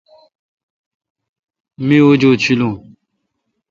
[1.87, 2.73] می۔ وجود شیلون۔